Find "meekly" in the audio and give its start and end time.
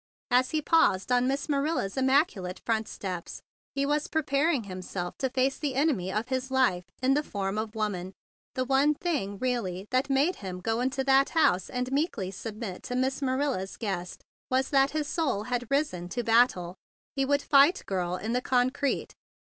11.91-12.31